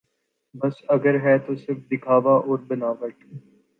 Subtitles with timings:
[0.55, 3.13] بس اگر ہے تو صرف دکھاوا اور بناوٹ